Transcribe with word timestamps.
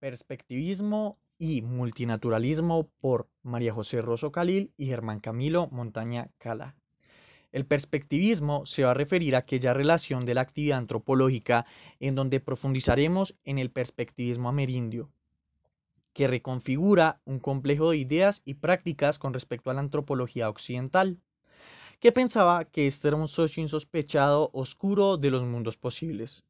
Perspectivismo 0.00 1.18
y 1.38 1.60
Multinaturalismo 1.60 2.88
por 3.02 3.28
María 3.42 3.74
José 3.74 4.00
Rosso 4.00 4.32
Calil 4.32 4.72
y 4.78 4.86
Germán 4.86 5.20
Camilo 5.20 5.68
Montaña 5.72 6.30
Cala. 6.38 6.74
El 7.52 7.66
perspectivismo 7.66 8.64
se 8.64 8.84
va 8.84 8.92
a 8.92 8.94
referir 8.94 9.36
a 9.36 9.40
aquella 9.40 9.74
relación 9.74 10.24
de 10.24 10.32
la 10.32 10.40
actividad 10.40 10.78
antropológica 10.78 11.66
en 11.98 12.14
donde 12.14 12.40
profundizaremos 12.40 13.36
en 13.44 13.58
el 13.58 13.70
perspectivismo 13.70 14.48
amerindio, 14.48 15.12
que 16.14 16.28
reconfigura 16.28 17.20
un 17.26 17.38
complejo 17.38 17.90
de 17.90 17.98
ideas 17.98 18.40
y 18.46 18.54
prácticas 18.54 19.18
con 19.18 19.34
respecto 19.34 19.70
a 19.70 19.74
la 19.74 19.80
antropología 19.80 20.48
occidental, 20.48 21.18
que 21.98 22.10
pensaba 22.10 22.64
que 22.64 22.86
este 22.86 23.08
era 23.08 23.18
un 23.18 23.28
socio 23.28 23.62
insospechado 23.62 24.48
oscuro 24.54 25.18
de 25.18 25.30
los 25.30 25.44
mundos 25.44 25.76
posibles 25.76 26.42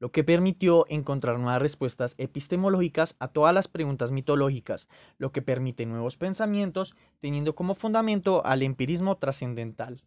lo 0.00 0.10
que 0.10 0.24
permitió 0.24 0.86
encontrar 0.88 1.38
nuevas 1.38 1.60
respuestas 1.60 2.14
epistemológicas 2.16 3.16
a 3.20 3.28
todas 3.28 3.54
las 3.54 3.68
preguntas 3.68 4.10
mitológicas, 4.10 4.88
lo 5.18 5.30
que 5.30 5.42
permite 5.42 5.84
nuevos 5.84 6.16
pensamientos 6.16 6.96
teniendo 7.20 7.54
como 7.54 7.74
fundamento 7.74 8.44
al 8.46 8.62
empirismo 8.62 9.18
trascendental, 9.18 10.02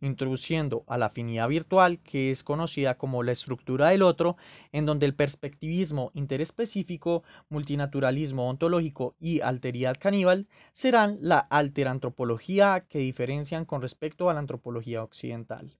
introduciendo 0.00 0.84
a 0.88 0.98
la 0.98 1.06
afinidad 1.06 1.48
virtual 1.48 2.00
que 2.00 2.32
es 2.32 2.42
conocida 2.42 2.98
como 2.98 3.22
la 3.22 3.30
estructura 3.30 3.90
del 3.90 4.02
otro, 4.02 4.36
en 4.72 4.84
donde 4.84 5.06
el 5.06 5.14
perspectivismo 5.14 6.10
interespecífico, 6.14 7.22
multinaturalismo 7.48 8.48
ontológico 8.48 9.14
y 9.20 9.42
alteridad 9.42 9.96
caníbal 9.96 10.48
serán 10.72 11.18
la 11.20 11.38
alterantropología 11.38 12.84
que 12.88 12.98
diferencian 12.98 13.64
con 13.64 13.80
respecto 13.80 14.28
a 14.28 14.34
la 14.34 14.40
antropología 14.40 15.04
occidental. 15.04 15.77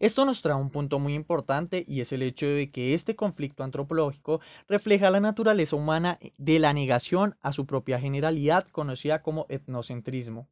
Esto 0.00 0.24
nos 0.24 0.42
trae 0.42 0.56
un 0.56 0.70
punto 0.70 0.98
muy 0.98 1.14
importante 1.14 1.84
y 1.86 2.00
es 2.00 2.12
el 2.12 2.22
hecho 2.22 2.46
de 2.46 2.70
que 2.70 2.94
este 2.94 3.14
conflicto 3.14 3.62
antropológico 3.62 4.40
refleja 4.68 5.10
la 5.10 5.20
naturaleza 5.20 5.76
humana 5.76 6.18
de 6.36 6.58
la 6.58 6.72
negación 6.72 7.36
a 7.42 7.52
su 7.52 7.64
propia 7.64 8.00
generalidad 8.00 8.66
conocida 8.68 9.22
como 9.22 9.46
etnocentrismo. 9.48 10.48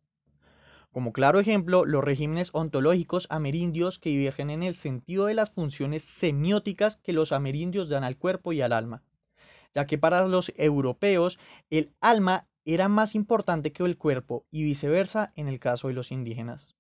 Como 0.93 1.13
claro 1.13 1.41
ejemplo, 1.41 1.85
los 1.85 2.05
regímenes 2.05 2.51
ontológicos 2.53 3.27
amerindios 3.31 3.99
que 3.99 4.11
divergen 4.11 4.51
en 4.51 4.63
el 4.63 4.77
sentido 4.77 5.27
de 5.27 5.35
las 5.35 5.51
funciones 5.51 6.05
semióticas 6.05 6.99
que 6.99 7.13
los 7.13 7.33
amerindios 7.33 7.89
dan 7.89 8.05
al 8.05 8.19
cuerpo 8.19 8.53
y 8.53 8.61
al 8.61 8.73
alma, 8.73 9.03
ya 9.75 9.87
que 9.87 9.99
para 9.99 10.29
los 10.29 10.53
europeos 10.57 11.39
el 11.71 11.93
alma 12.01 12.47
era 12.65 12.89
más 12.89 13.15
importante 13.17 13.73
que 13.73 13.83
el 13.83 13.97
cuerpo 13.97 14.45
y 14.51 14.63
viceversa 14.63 15.33
en 15.35 15.49
el 15.49 15.59
caso 15.59 15.89
de 15.89 15.95
los 15.95 16.13
indígenas. 16.13 16.77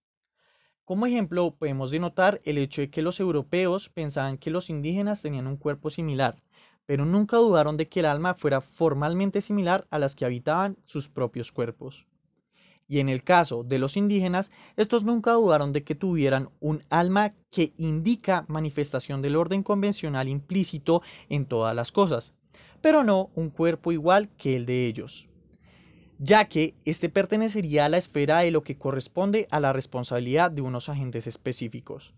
Como 0.84 1.06
ejemplo, 1.06 1.54
podemos 1.54 1.92
denotar 1.92 2.40
el 2.44 2.58
hecho 2.58 2.80
de 2.80 2.90
que 2.90 3.02
los 3.02 3.20
europeos 3.20 3.88
pensaban 3.88 4.36
que 4.36 4.50
los 4.50 4.68
indígenas 4.68 5.22
tenían 5.22 5.46
un 5.46 5.56
cuerpo 5.56 5.90
similar, 5.90 6.42
pero 6.86 7.04
nunca 7.04 7.36
dudaron 7.36 7.76
de 7.76 7.88
que 7.88 8.00
el 8.00 8.06
alma 8.06 8.34
fuera 8.34 8.60
formalmente 8.60 9.40
similar 9.42 9.86
a 9.90 10.00
las 10.00 10.16
que 10.16 10.24
habitaban 10.24 10.76
sus 10.84 11.08
propios 11.08 11.52
cuerpos. 11.52 12.04
Y 12.88 12.98
en 12.98 13.08
el 13.08 13.22
caso 13.22 13.62
de 13.62 13.78
los 13.78 13.96
indígenas, 13.96 14.50
estos 14.76 15.04
nunca 15.04 15.34
dudaron 15.34 15.72
de 15.72 15.84
que 15.84 15.94
tuvieran 15.94 16.50
un 16.58 16.82
alma 16.90 17.32
que 17.52 17.72
indica 17.76 18.44
manifestación 18.48 19.22
del 19.22 19.36
orden 19.36 19.62
convencional 19.62 20.26
implícito 20.26 21.00
en 21.28 21.46
todas 21.46 21.76
las 21.76 21.92
cosas, 21.92 22.34
pero 22.80 23.04
no 23.04 23.30
un 23.36 23.50
cuerpo 23.50 23.92
igual 23.92 24.30
que 24.36 24.56
el 24.56 24.66
de 24.66 24.86
ellos 24.88 25.28
ya 26.24 26.44
que 26.44 26.76
éste 26.84 27.08
pertenecería 27.08 27.84
a 27.84 27.88
la 27.88 27.96
esfera 27.96 28.38
de 28.38 28.52
lo 28.52 28.62
que 28.62 28.78
corresponde 28.78 29.48
a 29.50 29.58
la 29.58 29.72
responsabilidad 29.72 30.52
de 30.52 30.62
unos 30.62 30.88
agentes 30.88 31.26
específicos, 31.26 32.14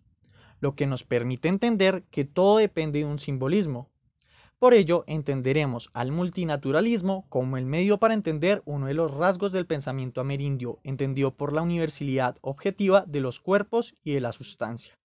lo 0.61 0.75
que 0.75 0.87
nos 0.87 1.05
permite 1.05 1.49
entender 1.49 2.05
que 2.11 2.27
todo 2.27 2.59
depende 2.59 2.99
de 2.99 3.07
un 3.07 3.19
simbolismo. 3.19 3.89
Por 4.59 4.75
ello, 4.75 5.05
entenderemos 5.07 5.89
al 5.95 6.13
multinaturalismo 6.13 7.27
como 7.31 7.57
el 7.57 7.65
medio 7.65 7.99
para 7.99 8.13
entender 8.13 8.63
uno 8.67 8.89
de 8.89 8.95
los 8.95 9.11
rasgos 9.15 9.53
del 9.53 9.67
pensamiento 9.67 10.21
amerindio, 10.21 10.81
entendido 10.85 11.35
por 11.35 11.55
la 11.55 11.63
universalidad 11.63 12.37
objetiva 12.43 13.05
de 13.07 13.21
los 13.21 13.41
cuerpos 13.41 13.95
y 14.05 14.13
de 14.13 14.21
la 14.21 14.33
sustancia. 14.33 14.99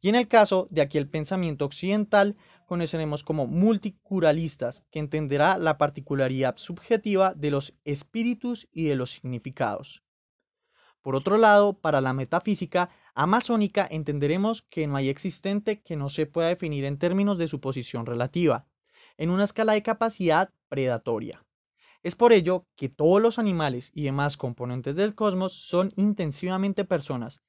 Y 0.00 0.08
en 0.08 0.16
el 0.16 0.26
caso 0.26 0.66
de 0.70 0.80
aquel 0.80 1.08
pensamiento 1.08 1.64
occidental, 1.64 2.34
conoceremos 2.72 3.22
como 3.22 3.46
multicuralistas, 3.46 4.82
que 4.90 4.98
entenderá 4.98 5.58
la 5.58 5.76
particularidad 5.76 6.56
subjetiva 6.56 7.34
de 7.34 7.50
los 7.50 7.74
espíritus 7.84 8.66
y 8.72 8.84
de 8.84 8.96
los 8.96 9.10
significados. 9.10 10.02
Por 11.02 11.14
otro 11.14 11.36
lado, 11.36 11.74
para 11.78 12.00
la 12.00 12.14
metafísica 12.14 12.88
amazónica 13.14 13.86
entenderemos 13.90 14.62
que 14.62 14.86
no 14.86 14.96
hay 14.96 15.10
existente 15.10 15.82
que 15.82 15.96
no 15.96 16.08
se 16.08 16.24
pueda 16.24 16.48
definir 16.48 16.86
en 16.86 16.96
términos 16.96 17.36
de 17.36 17.46
su 17.46 17.60
posición 17.60 18.06
relativa, 18.06 18.66
en 19.18 19.28
una 19.28 19.44
escala 19.44 19.74
de 19.74 19.82
capacidad 19.82 20.48
predatoria. 20.70 21.44
Es 22.02 22.14
por 22.14 22.32
ello 22.32 22.66
que 22.74 22.88
todos 22.88 23.20
los 23.20 23.38
animales 23.38 23.90
y 23.92 24.04
demás 24.04 24.38
componentes 24.38 24.96
del 24.96 25.14
cosmos 25.14 25.52
son 25.52 25.92
intensivamente 25.96 26.86
personas, 26.86 27.42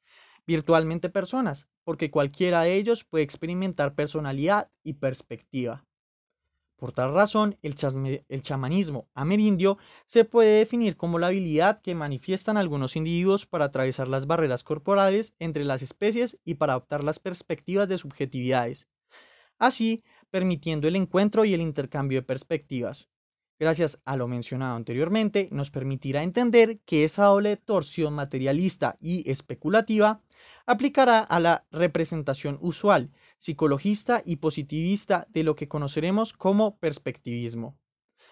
virtualmente 0.46 1.08
personas, 1.08 1.70
porque 1.84 2.12
cualquiera 2.12 2.62
de 2.64 2.76
ellos 2.76 3.04
puede 3.04 3.24
experimentar 3.24 3.96
personalidad 3.96 4.70
y 4.84 4.94
perspectiva. 4.94 5.86
Por 6.84 6.92
tal 6.92 7.14
razón, 7.14 7.58
el, 7.62 7.76
chamanismo 8.42 9.08
amerindio 9.14 9.78
se 10.06 10.26
puede 10.26 10.58
definir 10.58 10.98
como 10.98 11.18
la 11.18 11.28
habilidad 11.28 11.82
que 11.82 11.96
manifiestan 11.96 12.58
algunos 12.58 12.98
individuos 12.98 13.46
para 13.46 13.64
atravesar 13.64 14.10
las 14.10 14.28
barreras 14.28 14.66
corporales 14.66 15.34
entre 15.40 15.64
las 15.64 15.82
especies 15.82 16.38
y 16.44 16.56
para 16.56 16.74
adoptar 16.74 17.02
las 17.02 17.20
perspectivas 17.20 17.88
de 17.88 17.98
subjetividades, 17.98 18.90
así 19.60 20.04
permitiendo 20.30 20.90
el 20.90 20.98
encuentro 20.98 21.46
y 21.46 21.54
el 21.54 21.62
intercambio 21.62 22.20
de 22.20 22.28
perspectivas. 22.28 23.08
Gracias 23.60 24.00
a 24.04 24.18
lo 24.18 24.28
mencionado 24.28 24.76
anteriormente, 24.76 25.48
nos 25.52 25.72
permitirá 25.72 26.22
entender 26.22 26.80
que 26.80 27.06
esa 27.06 27.28
doble 27.28 27.56
torsión 27.56 28.14
materialista 28.14 28.98
y 29.00 29.32
especulativa 29.32 30.22
aplicará 30.66 31.20
a 31.20 31.40
la 31.40 31.66
representación 31.72 32.58
usual, 32.62 33.12
psicologista 33.40 34.22
y 34.26 34.38
positivista 34.38 35.28
de 35.30 35.44
lo 35.44 35.56
que 35.56 35.68
conoceremos 35.68 36.34
como 36.34 36.78
perspectivismo. 36.78 37.76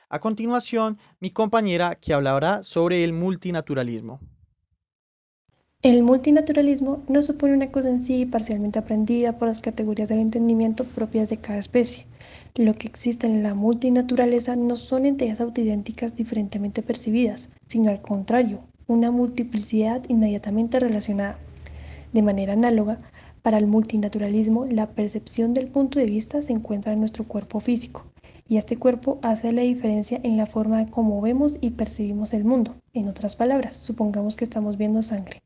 A 0.09 0.19
continuación, 0.19 0.97
mi 1.19 1.31
compañera 1.31 1.95
que 1.95 2.13
hablará 2.13 2.63
sobre 2.63 3.03
el 3.03 3.13
multinaturalismo. 3.13 4.19
El 5.81 6.03
multinaturalismo 6.03 7.01
no 7.07 7.23
supone 7.23 7.55
una 7.55 7.71
cosa 7.71 7.89
en 7.89 8.03
sí 8.03 8.27
parcialmente 8.27 8.77
aprendida 8.77 9.39
por 9.39 9.47
las 9.47 9.61
categorías 9.61 10.09
del 10.09 10.19
entendimiento 10.19 10.83
propias 10.83 11.29
de 11.29 11.37
cada 11.37 11.57
especie. 11.57 12.05
Lo 12.55 12.75
que 12.75 12.87
existe 12.87 13.25
en 13.25 13.41
la 13.41 13.55
multinaturaleza 13.55 14.55
no 14.55 14.75
son 14.75 15.07
entidades 15.07 15.41
autoidénticas 15.41 16.15
diferentemente 16.15 16.83
percibidas, 16.83 17.49
sino 17.67 17.89
al 17.89 18.01
contrario, 18.01 18.59
una 18.85 19.09
multiplicidad 19.09 20.03
inmediatamente 20.07 20.79
relacionada. 20.79 21.39
De 22.13 22.21
manera 22.21 22.53
análoga, 22.53 22.99
para 23.41 23.57
el 23.57 23.67
multinaturalismo, 23.67 24.65
la 24.65 24.87
percepción 24.87 25.53
del 25.53 25.67
punto 25.67 25.97
de 25.97 26.05
vista 26.05 26.41
se 26.41 26.53
encuentra 26.53 26.93
en 26.93 26.99
nuestro 26.99 27.23
cuerpo 27.23 27.59
físico, 27.59 28.05
y 28.47 28.57
este 28.57 28.77
cuerpo 28.77 29.17
hace 29.21 29.51
la 29.51 29.61
diferencia 29.61 30.19
en 30.23 30.35
la 30.35 30.45
forma 30.45 30.81
en 30.81 30.89
cómo 30.89 31.21
vemos 31.21 31.57
y 31.61 31.71
percibimos 31.71 32.33
el 32.33 32.43
mundo. 32.43 32.75
En 32.93 33.07
otras 33.07 33.37
palabras, 33.37 33.77
supongamos 33.77 34.35
que 34.35 34.43
estamos 34.43 34.77
viendo 34.77 35.01
sangre, 35.03 35.41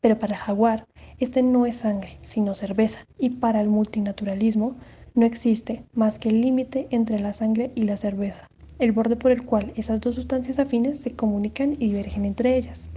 pero 0.00 0.18
para 0.18 0.36
jaguar, 0.36 0.86
este 1.18 1.42
no 1.42 1.64
es 1.64 1.76
sangre, 1.76 2.18
sino 2.20 2.54
cerveza, 2.54 3.00
y 3.18 3.30
para 3.30 3.60
el 3.60 3.70
multinaturalismo 3.70 4.76
no 5.14 5.24
existe 5.26 5.84
más 5.94 6.18
que 6.18 6.28
el 6.28 6.40
límite 6.40 6.86
entre 6.90 7.18
la 7.18 7.32
sangre 7.32 7.72
y 7.74 7.82
la 7.82 7.96
cerveza, 7.96 8.46
el 8.78 8.92
borde 8.92 9.16
por 9.16 9.30
el 9.30 9.44
cual 9.44 9.72
esas 9.74 10.00
dos 10.00 10.14
sustancias 10.14 10.58
afines 10.58 11.00
se 11.00 11.12
comunican 11.12 11.72
y 11.72 11.86
divergen 11.86 12.26
entre 12.26 12.56
ellas. 12.56 12.90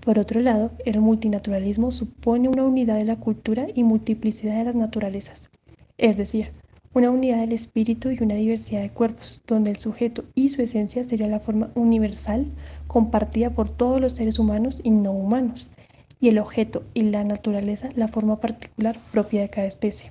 Por 0.00 0.18
otro 0.18 0.40
lado, 0.40 0.70
el 0.84 1.00
multinaturalismo 1.00 1.90
supone 1.90 2.48
una 2.48 2.64
unidad 2.64 2.96
de 2.96 3.04
la 3.04 3.16
cultura 3.16 3.66
y 3.74 3.84
multiplicidad 3.84 4.56
de 4.56 4.64
las 4.64 4.74
naturalezas, 4.74 5.50
es 5.98 6.16
decir, 6.16 6.52
una 6.94 7.10
unidad 7.10 7.38
del 7.38 7.52
espíritu 7.52 8.10
y 8.10 8.22
una 8.22 8.34
diversidad 8.34 8.82
de 8.82 8.90
cuerpos, 8.90 9.42
donde 9.46 9.70
el 9.70 9.76
sujeto 9.76 10.24
y 10.34 10.48
su 10.48 10.62
esencia 10.62 11.04
sería 11.04 11.28
la 11.28 11.40
forma 11.40 11.70
universal 11.74 12.46
compartida 12.86 13.50
por 13.50 13.68
todos 13.68 14.00
los 14.00 14.12
seres 14.12 14.38
humanos 14.38 14.80
y 14.82 14.90
no 14.90 15.12
humanos, 15.12 15.70
y 16.20 16.28
el 16.28 16.38
objeto 16.38 16.84
y 16.94 17.02
la 17.02 17.24
naturaleza 17.24 17.90
la 17.94 18.08
forma 18.08 18.40
particular 18.40 18.96
propia 19.12 19.42
de 19.42 19.50
cada 19.50 19.66
especie. 19.66 20.10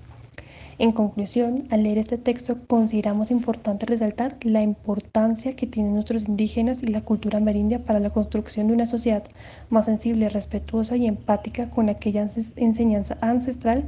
En 0.80 0.92
conclusión, 0.92 1.68
al 1.72 1.84
leer 1.84 1.98
este 1.98 2.20
texto 2.20 2.68
consideramos 2.68 3.32
importante 3.32 3.88
resaltar 3.88 4.38
la 4.44 4.62
importancia 4.62 5.56
que 5.56 5.66
tienen 5.66 5.94
nuestros 5.94 6.28
indígenas 6.28 6.84
y 6.84 6.88
la 6.88 7.02
cultura 7.02 7.40
amerindia 7.40 7.84
para 7.84 8.00
la 8.00 8.12
construcción 8.12 8.68
de 8.68 8.74
una 8.74 8.86
sociedad 8.86 9.24
más 9.70 9.86
sensible, 9.86 10.30
respetuosa 10.30 10.96
y 10.96 11.08
empática 11.08 11.72
con 11.72 11.90
aquella 11.90 12.28
enseñanza 12.56 13.18
ancestral 13.22 13.86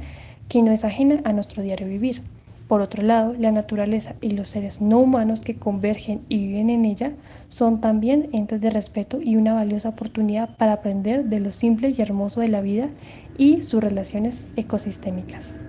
que 0.48 0.62
no 0.62 0.72
es 0.72 0.84
ajena 0.84 1.20
a 1.24 1.32
nuestro 1.32 1.62
diario 1.62 1.86
vivir. 1.86 2.22
Por 2.66 2.80
otro 2.80 3.04
lado, 3.04 3.34
la 3.34 3.52
naturaleza 3.52 4.16
y 4.20 4.30
los 4.30 4.48
seres 4.48 4.80
no 4.80 4.98
humanos 4.98 5.44
que 5.44 5.60
convergen 5.60 6.26
y 6.28 6.38
viven 6.38 6.70
en 6.70 6.84
ella 6.84 7.16
son 7.48 7.80
también 7.80 8.30
entes 8.32 8.60
de 8.60 8.70
respeto 8.70 9.20
y 9.22 9.36
una 9.36 9.54
valiosa 9.54 9.90
oportunidad 9.90 10.56
para 10.56 10.72
aprender 10.72 11.24
de 11.26 11.38
lo 11.38 11.52
simple 11.52 11.94
y 11.96 12.02
hermoso 12.02 12.40
de 12.40 12.48
la 12.48 12.62
vida 12.62 12.90
y 13.36 13.62
sus 13.62 13.80
relaciones 13.80 14.48
ecosistémicas. 14.56 15.60